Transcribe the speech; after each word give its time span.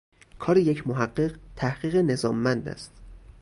کار 0.39 0.57
یک 0.57 0.87
محقق، 0.87 1.37
تحقیق 1.55 1.95
نظاممند 1.95 2.67
است 2.69 2.91